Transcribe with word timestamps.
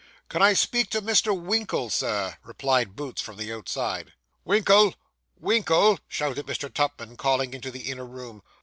'Can 0.29 0.41
I 0.41 0.53
speak 0.53 0.89
to 0.89 1.01
Mr. 1.03 1.39
Winkle, 1.39 1.91
sir?' 1.91 2.35
replied 2.43 2.95
Boots 2.95 3.21
from 3.21 3.37
the 3.37 3.53
outside. 3.53 4.13
'Winkle 4.43 4.95
Winkle!' 5.39 5.99
shouted 6.07 6.47
Mr. 6.47 6.73
Tupman, 6.73 7.17
calling 7.17 7.53
into 7.53 7.69
the 7.69 7.81
inner 7.91 8.07
room. 8.07 8.41